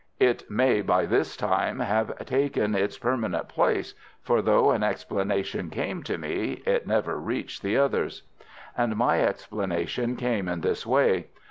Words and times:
It 0.19 0.49
may 0.49 0.81
by 0.81 1.05
this 1.05 1.37
time 1.37 1.77
have 1.79 2.17
taken 2.25 2.73
its 2.73 2.97
permanent 2.97 3.47
place, 3.49 3.93
for 4.23 4.41
though 4.41 4.71
an 4.71 4.81
explanation 4.81 5.69
came 5.69 6.01
to 6.01 6.17
me, 6.17 6.63
it 6.65 6.87
never 6.87 7.19
reached 7.19 7.61
the 7.61 7.77
others. 7.77 8.23
And 8.75 8.95
my 8.95 9.21
explanation 9.21 10.15
came 10.15 10.47
in 10.47 10.61
this 10.61 10.87
way. 10.87 11.27